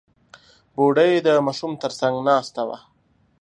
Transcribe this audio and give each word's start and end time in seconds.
بوډۍ 0.75 1.11
د 1.27 1.27
ماشوم 1.45 1.71
تر 1.83 1.91
څنګ 1.99 2.15
ناسته 2.29 2.61
وه. 2.67 2.77